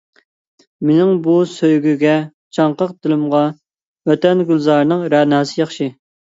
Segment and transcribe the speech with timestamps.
[0.89, 2.15] مېنىڭ بۇ سۆيگۈگە
[2.59, 3.45] چاڭقاق دىلىمغا،
[4.13, 5.93] ۋەتەن گۈلزارىنىڭ رەناسى ياخشى.